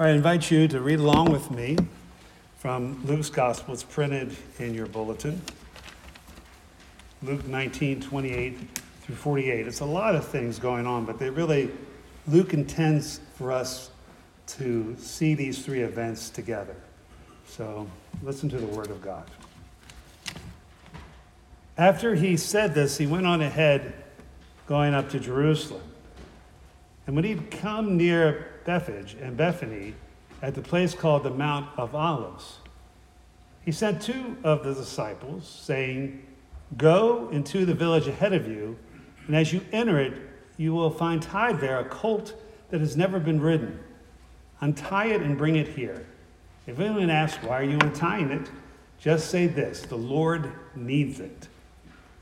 [0.00, 1.76] I invite you to read along with me
[2.56, 3.74] from Luke's Gospel.
[3.74, 5.42] It's printed in your bulletin.
[7.22, 8.56] Luke 19, 28
[9.02, 9.66] through 48.
[9.66, 11.70] It's a lot of things going on, but they really,
[12.26, 13.90] Luke intends for us
[14.46, 16.76] to see these three events together.
[17.46, 17.86] So
[18.22, 19.30] listen to the Word of God.
[21.76, 23.92] After he said this, he went on ahead,
[24.66, 25.82] going up to Jerusalem.
[27.10, 29.94] And when he'd come near Bethphage and Bethany
[30.42, 32.58] at the place called the Mount of Olives.
[33.64, 36.24] He sent two of the disciples, saying,
[36.76, 38.78] Go into the village ahead of you,
[39.26, 40.12] and as you enter it,
[40.56, 43.80] you will find tied there a colt that has never been ridden.
[44.60, 46.06] Untie it and bring it here.
[46.68, 48.48] If anyone asks, Why are you untying it?
[49.00, 51.48] just say this The Lord needs it.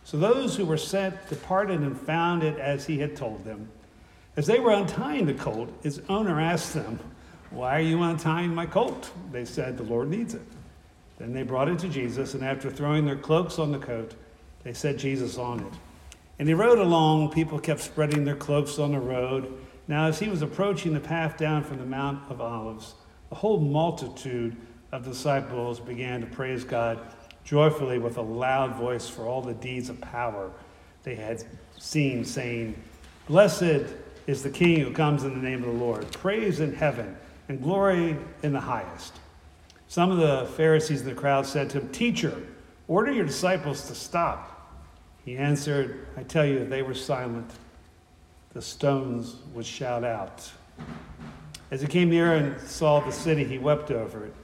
[0.04, 3.68] So those who were sent departed and found it as he had told them.
[4.38, 7.00] As they were untying the colt, its owner asked them,
[7.50, 9.10] Why are you untying my colt?
[9.32, 10.46] They said, The Lord needs it.
[11.18, 14.14] Then they brought it to Jesus, and after throwing their cloaks on the coat,
[14.62, 15.72] they set Jesus on it.
[16.38, 17.32] And he rode along.
[17.32, 19.52] People kept spreading their cloaks on the road.
[19.88, 22.94] Now, as he was approaching the path down from the Mount of Olives,
[23.30, 24.56] the whole multitude
[24.92, 27.00] of disciples began to praise God
[27.42, 30.52] joyfully with a loud voice for all the deeds of power
[31.02, 31.42] they had
[31.76, 32.80] seen, saying,
[33.26, 33.84] Blessed
[34.28, 36.06] is the King who comes in the name of the Lord.
[36.12, 37.16] Praise in heaven
[37.48, 39.14] and glory in the highest.
[39.88, 42.42] Some of the Pharisees in the crowd said to him, Teacher,
[42.88, 44.70] order your disciples to stop.
[45.24, 47.50] He answered, I tell you, they were silent,
[48.52, 50.52] the stones would shout out.
[51.70, 54.34] As he came near and saw the city, he wept over it,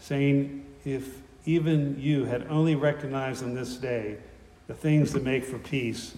[0.00, 4.18] saying, If even you had only recognized on this day
[4.66, 6.14] the things that make for peace,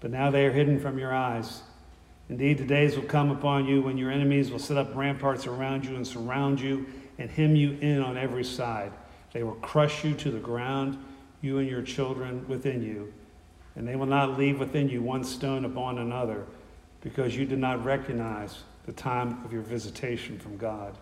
[0.00, 1.62] but now they are hidden from your eyes.
[2.28, 5.84] Indeed, the days will come upon you when your enemies will set up ramparts around
[5.84, 6.86] you and surround you
[7.18, 8.92] and hem you in on every side.
[9.32, 10.98] They will crush you to the ground,
[11.40, 13.12] you and your children within you,
[13.74, 16.44] and they will not leave within you one stone upon another,
[17.00, 20.96] because you did not recognize the time of your visitation from God.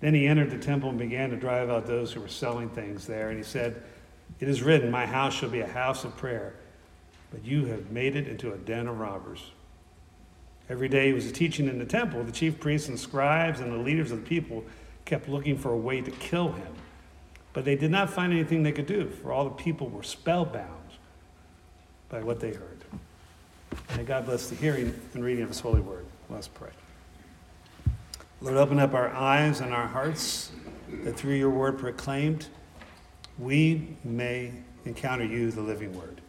[0.00, 3.06] Then he entered the temple and began to drive out those who were selling things
[3.06, 3.82] there, and he said,
[4.38, 6.54] It is written, My house shall be a house of prayer,
[7.30, 9.42] but you have made it into a den of robbers.
[10.70, 12.22] Every day he was teaching in the temple.
[12.22, 14.64] The chief priests and scribes and the leaders of the people
[15.04, 16.72] kept looking for a way to kill him.
[17.52, 20.92] But they did not find anything they could do, for all the people were spellbound
[22.08, 22.84] by what they heard.
[23.96, 26.06] May God bless the hearing and reading of his holy word.
[26.28, 26.70] Let's pray.
[28.40, 30.52] Lord, open up our eyes and our hearts
[31.02, 32.46] that through your word proclaimed,
[33.38, 34.52] we may
[34.84, 36.20] encounter you, the living word.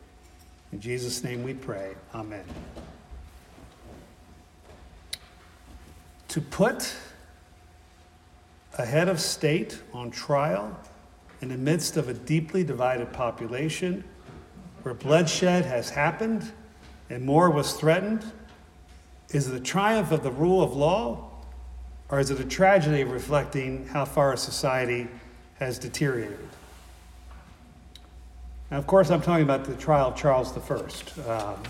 [0.71, 1.93] In Jesus' name we pray.
[2.15, 2.43] Amen.
[6.31, 6.95] To put
[8.77, 10.79] a head of state on trial
[11.41, 14.01] in the midst of a deeply divided population
[14.83, 16.49] where bloodshed has happened
[17.09, 18.23] and more was threatened?
[19.31, 21.31] Is it a triumph of the rule of law?
[22.07, 25.09] Or is it a tragedy reflecting how far a society
[25.59, 26.47] has deteriorated?
[28.69, 31.29] Now, of course, I'm talking about the trial of Charles I.
[31.29, 31.61] Um,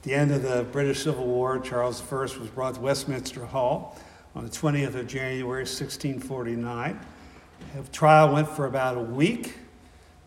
[0.00, 3.98] At the end of the British Civil War, Charles I was brought to Westminster Hall
[4.34, 6.98] on the 20th of January, 1649.
[7.76, 9.58] The trial went for about a week.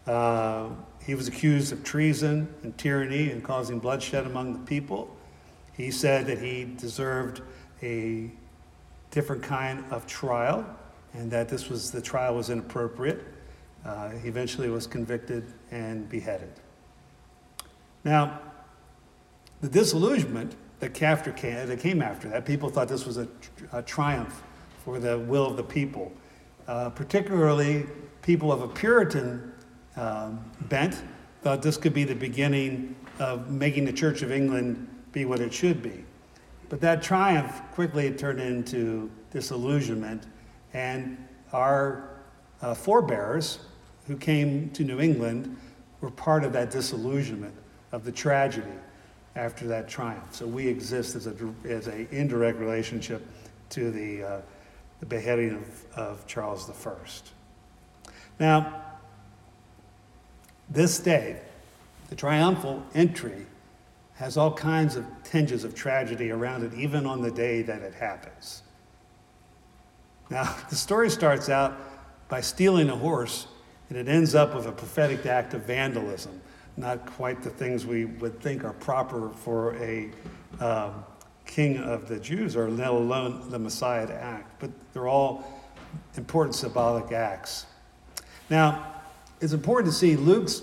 [0.05, 0.67] Uh,
[1.03, 5.09] he was accused of treason and tyranny and causing bloodshed among the people.
[5.75, 7.41] He said that he deserved
[7.81, 8.29] a
[9.09, 10.67] different kind of trial
[11.15, 13.23] and that this was the trial was inappropriate.
[13.83, 16.51] Uh, he eventually was convicted and beheaded.
[18.03, 18.39] Now,
[19.63, 23.25] the disillusionment that after came, that came after that, people thought this was a,
[23.71, 24.43] a triumph
[24.83, 26.11] for the will of the people.
[26.67, 27.85] Uh, particularly,
[28.21, 29.53] people of a Puritan
[29.95, 31.01] um, bent
[31.43, 35.53] thought this could be the beginning of making the Church of England be what it
[35.53, 36.03] should be.
[36.67, 40.27] But that triumph quickly turned into disillusionment,
[40.73, 41.17] and
[41.53, 42.19] our
[42.61, 43.59] uh, forebears
[44.07, 45.55] who came to New England
[46.01, 47.55] were part of that disillusionment,
[47.93, 48.67] of the tragedy
[49.35, 50.35] after that triumph.
[50.35, 51.33] So we exist as a
[51.65, 53.25] as a indirect relationship
[53.73, 54.41] to the, uh,
[54.99, 56.93] the beheading of, of Charles I.
[58.39, 58.83] Now,
[60.69, 61.41] this day,
[62.09, 63.47] the triumphal entry
[64.15, 67.95] has all kinds of tinges of tragedy around it, even on the day that it
[67.95, 68.61] happens.
[70.29, 71.75] Now, the story starts out
[72.29, 73.47] by stealing a horse,
[73.89, 76.39] and it ends up with a prophetic act of vandalism
[76.77, 80.09] not quite the things we would think are proper for a
[80.59, 81.03] um,
[81.45, 84.59] king of the Jews, or let alone the Messiah to act.
[84.59, 85.43] But they're all
[86.17, 87.65] important symbolic acts.
[88.49, 88.93] Now,
[89.41, 90.61] it's important to see Luke's,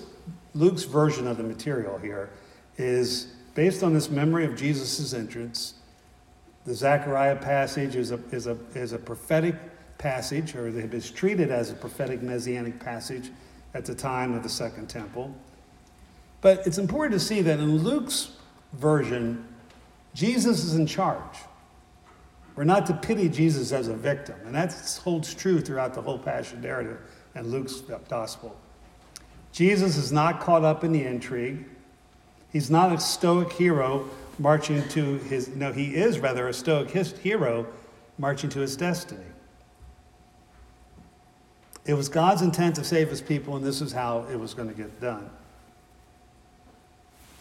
[0.54, 2.30] Luke's version of the material here
[2.76, 5.74] is based on this memory of Jesus' entrance.
[6.64, 9.54] The Zechariah passage is a, is a, is a prophetic
[9.98, 13.30] passage, or it is treated as a prophetic messianic passage
[13.74, 15.34] at the time of the Second Temple.
[16.40, 18.30] But it's important to see that in Luke's
[18.72, 19.46] version,
[20.14, 21.38] Jesus is in charge.
[22.56, 24.72] We're not to pity Jesus as a victim, and that
[25.02, 26.98] holds true throughout the whole Passion narrative
[27.34, 28.56] and Luke's gospel.
[29.52, 31.64] Jesus is not caught up in the intrigue.
[32.52, 34.08] He's not a stoic hero
[34.38, 37.66] marching to his, no, he is rather a stoic hero
[38.18, 39.24] marching to his destiny.
[41.86, 44.68] It was God's intent to save his people, and this is how it was going
[44.68, 45.30] to get done.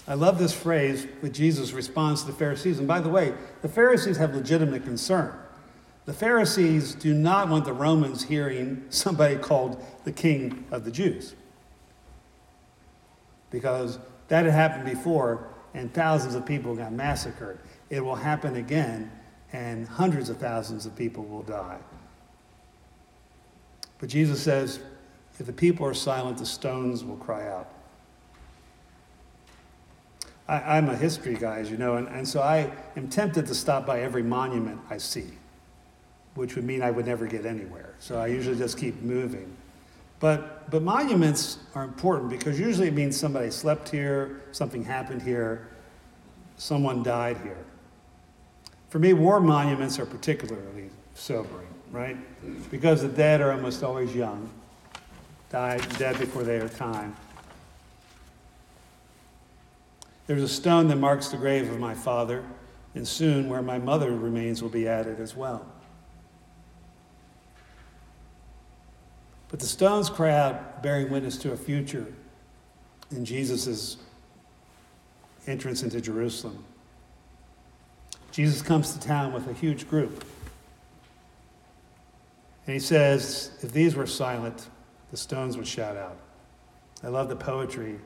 [0.09, 2.79] I love this phrase with Jesus' response to the Pharisees.
[2.79, 5.33] And by the way, the Pharisees have legitimate concern.
[6.05, 11.35] The Pharisees do not want the Romans hearing somebody called the king of the Jews.
[13.51, 17.59] Because that had happened before, and thousands of people got massacred.
[17.91, 19.11] It will happen again,
[19.53, 21.77] and hundreds of thousands of people will die.
[23.99, 24.79] But Jesus says,
[25.39, 27.71] if the people are silent, the stones will cry out.
[30.49, 33.53] I, am a history guy, as you know, and, and so I am tempted to
[33.53, 35.27] stop by every monument I see,
[36.33, 37.93] which would mean I would never get anywhere.
[37.99, 39.55] So I usually just keep moving.
[40.19, 45.67] But, but monuments are important because usually it means somebody slept here, something happened here,
[46.57, 47.63] someone died here.
[48.89, 52.17] For me, war monuments are particularly sobering, right?
[52.71, 54.49] Because the dead are almost always young,
[55.51, 57.15] died dead before their time.
[60.29, 62.43] There's a stone that marks the grave of my father,
[62.93, 65.65] and soon where my mother remains will be added as well.
[69.47, 72.05] But the stones cry out, bearing witness to a future
[73.09, 73.97] in Jesus'
[75.47, 76.63] entrance into Jerusalem.
[78.31, 80.23] Jesus comes to town with a huge group.
[82.67, 84.67] And he says, if these were silent,
[85.09, 86.19] the stones would shout out.
[87.03, 87.99] I love the poetry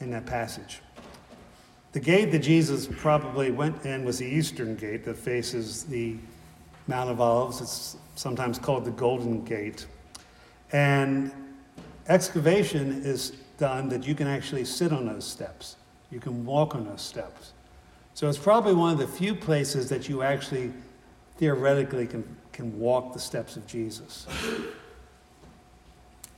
[0.00, 0.80] in that passage.
[1.92, 6.16] The gate that Jesus probably went in was the eastern gate that faces the
[6.88, 7.60] Mount of Olives.
[7.60, 9.86] It's sometimes called the Golden Gate.
[10.72, 11.30] And
[12.08, 15.76] excavation is done that you can actually sit on those steps.
[16.10, 17.52] You can walk on those steps.
[18.14, 20.72] So it's probably one of the few places that you actually
[21.38, 24.26] theoretically can, can walk the steps of Jesus.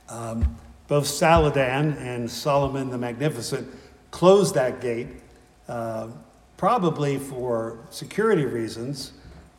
[0.09, 0.57] Um,
[0.87, 3.67] both Saladin and Suleiman the Magnificent
[4.11, 5.07] closed that gate,
[5.67, 6.07] uh,
[6.55, 9.13] probably for security reasons,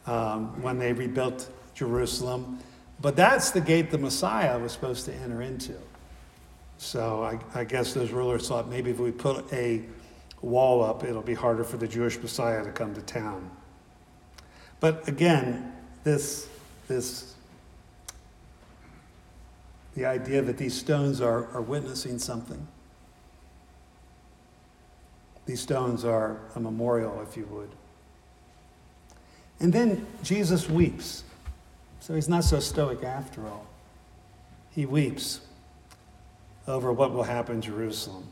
[0.07, 2.59] um, when they rebuilt Jerusalem.
[3.01, 5.75] But that's the gate the Messiah was supposed to enter into.
[6.79, 9.83] So I, I guess those rulers thought maybe if we put a
[10.41, 13.51] wall up, it'll be harder for the Jewish Messiah to come to town.
[14.81, 15.73] But again,
[16.05, 16.49] this,
[16.87, 17.35] this
[19.99, 22.69] the idea that these stones are, are witnessing something.
[25.45, 27.71] These stones are a memorial, if you would.
[29.59, 31.25] And then Jesus weeps.
[31.99, 33.67] So he's not so stoic after all.
[34.71, 35.41] He weeps
[36.69, 38.29] over what will happen in Jerusalem.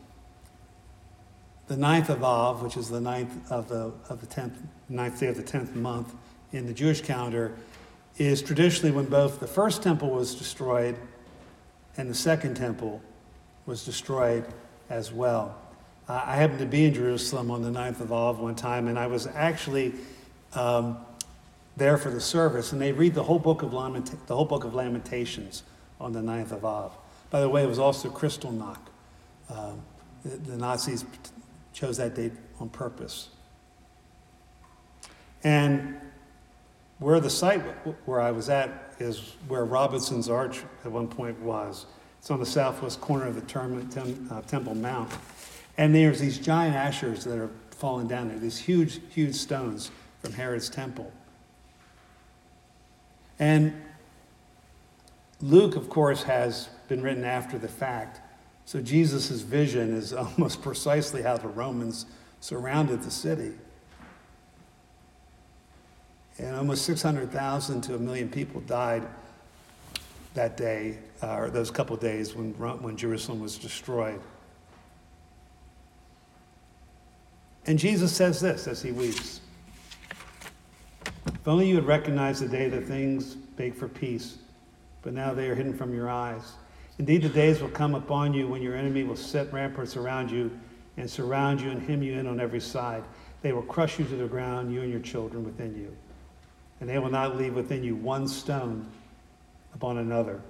[1.66, 4.56] The ninth of Av, which is the ninth of the, of the tenth,
[4.88, 6.14] ninth day of the tenth month
[6.52, 7.56] in the Jewish calendar,
[8.18, 10.96] is traditionally when both the first temple was destroyed
[11.96, 13.00] and the second temple
[13.64, 14.44] was destroyed
[14.88, 15.56] as well.
[16.08, 18.98] Uh, I happened to be in Jerusalem on the 9th of Av one time, and
[18.98, 19.94] I was actually
[20.54, 20.98] um,
[21.76, 24.64] there for the service, and they read the whole book of Lamenta- the whole book
[24.64, 25.62] of Lamentations
[26.00, 26.92] on the 9th of Av.
[27.30, 28.78] By the way, it was also Kristallnacht.
[29.50, 29.82] Um,
[30.24, 31.04] the, the Nazis
[31.72, 33.28] chose that date on purpose.
[35.42, 35.96] And
[36.98, 37.60] where the site
[38.06, 41.86] where I was at is where Robinson's Arch at one point was.
[42.18, 45.12] It's on the southwest corner of the term, tem, uh, Temple Mount.
[45.78, 49.90] And there's these giant ashlars that are falling down there, these huge, huge stones
[50.22, 51.12] from Herod's temple.
[53.38, 53.74] And
[55.42, 58.20] Luke, of course, has been written after the fact.
[58.64, 62.06] So Jesus' vision is almost precisely how the Romans
[62.40, 63.52] surrounded the city.
[66.38, 69.06] And almost 600,000 to a million people died
[70.34, 74.20] that day, uh, or those couple days when, when Jerusalem was destroyed.
[77.66, 79.40] And Jesus says this as he weeps
[81.26, 84.38] If only you had recognized the day that things bake for peace,
[85.02, 86.52] but now they are hidden from your eyes.
[86.98, 90.50] Indeed, the days will come upon you when your enemy will set ramparts around you
[90.96, 93.02] and surround you and hem you in on every side.
[93.42, 95.94] They will crush you to the ground, you and your children within you.
[96.80, 98.86] And they will not leave within you one stone
[99.74, 100.40] upon another,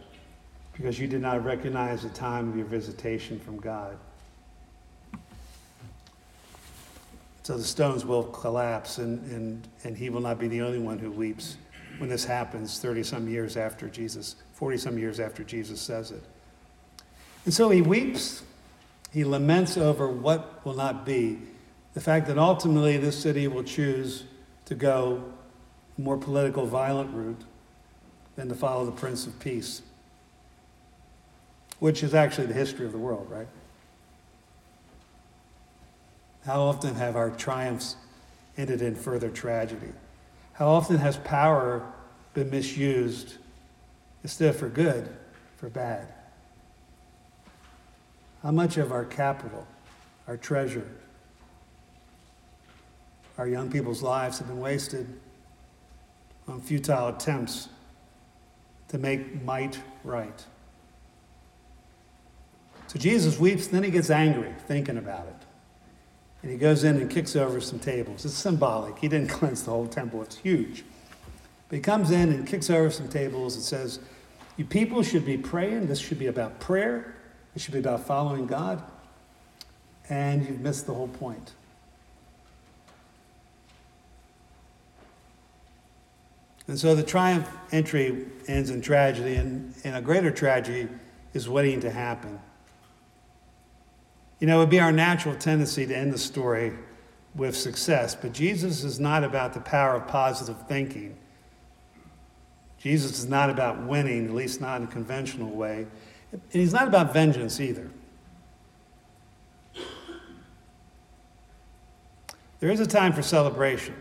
[0.73, 3.97] because you did not recognize the time of your visitation from God.
[7.42, 10.99] So the stones will collapse, and, and, and he will not be the only one
[10.99, 11.56] who weeps
[11.99, 16.23] when this happens 30 some years after Jesus, 40 some years after Jesus says it.
[17.45, 18.42] And so he weeps,
[19.12, 21.38] he laments over what will not be.
[21.95, 24.25] The fact that ultimately this city will choose
[24.64, 25.33] to go
[25.99, 27.41] more political, violent route
[28.37, 29.83] than to follow the Prince of Peace,
[31.79, 33.49] which is actually the history of the world, right?
[36.45, 37.97] How often have our triumphs
[38.57, 39.93] ended in further tragedy?
[40.53, 41.85] How often has power
[42.35, 43.35] been misused
[44.23, 45.09] instead of for good,
[45.57, 46.07] for bad?
[48.43, 49.67] How much of our capital,
[50.29, 50.87] our treasure,
[53.38, 55.07] our young people's lives have been wasted
[56.49, 57.69] on futile attempts
[58.88, 60.45] to make might right?
[62.87, 65.35] So Jesus weeps, then he gets angry thinking about it.
[66.43, 68.25] And he goes in and kicks over some tables.
[68.25, 68.99] It's symbolic.
[68.99, 70.85] He didn't cleanse the whole temple, it's huge.
[71.69, 73.99] But he comes in and kicks over some tables and says,
[74.57, 75.88] You people should be praying.
[75.88, 77.17] This should be about prayer.
[77.57, 78.83] It should be about following God.
[80.09, 81.53] And you've missed the whole point.
[86.68, 90.88] And so the triumph entry ends in tragedy, and, and a greater tragedy
[91.32, 92.40] is waiting to happen.
[94.40, 96.73] You know, it would be our natural tendency to end the story
[97.35, 101.16] with success, but Jesus is not about the power of positive thinking.
[102.78, 105.87] Jesus is not about winning, at least not in a conventional way.
[106.32, 107.90] And he's not about vengeance either.
[112.58, 113.94] There is a time for celebration.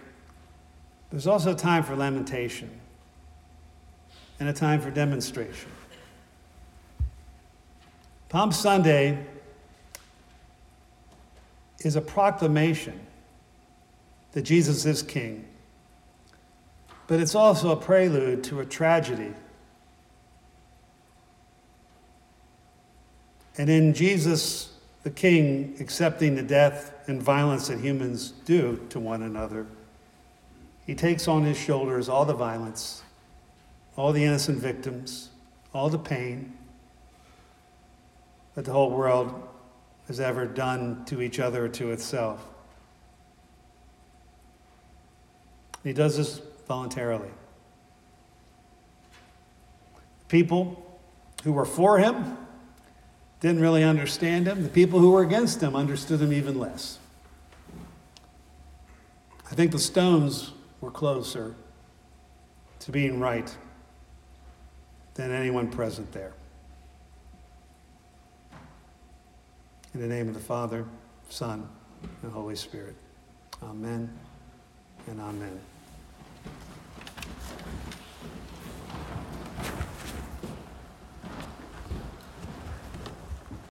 [1.16, 2.70] There's also a time for lamentation
[4.38, 5.72] and a time for demonstration.
[8.28, 9.26] Palm Sunday
[11.80, 13.00] is a proclamation
[14.34, 15.46] that Jesus is king,
[17.08, 19.32] but it's also a prelude to a tragedy.
[23.58, 29.22] And in Jesus, the king, accepting the death and violence that humans do to one
[29.22, 29.66] another,
[30.86, 33.02] he takes on his shoulders all the violence,
[33.96, 35.30] all the innocent victims,
[35.74, 36.54] all the pain
[38.54, 39.48] that the whole world
[40.08, 42.48] has ever done to each other or to itself.
[45.84, 47.30] He does this voluntarily.
[50.28, 50.84] People
[51.44, 52.38] who were for him
[53.40, 54.64] didn't really understand him.
[54.64, 56.98] The people who were against him understood him even less.
[59.52, 61.56] I think the stones were closer
[62.80, 63.56] to being right
[65.16, 66.34] than anyone present there.
[69.94, 70.86] In the name of the Father,
[71.30, 71.68] Son,
[72.22, 72.96] and Holy Spirit.
[73.64, 74.12] Amen
[75.08, 75.60] and amen.